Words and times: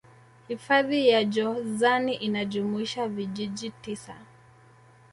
hifadhi 0.47 1.07
ya 1.09 1.23
jozani 1.23 2.13
inajumuisha 2.15 3.07
vijiji 3.07 3.69
tisa 3.69 4.15